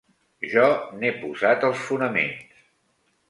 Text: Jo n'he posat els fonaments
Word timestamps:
Jo 0.53 0.63
n'he 1.01 1.11
posat 1.19 1.67
els 1.69 1.85
fonaments 1.89 2.65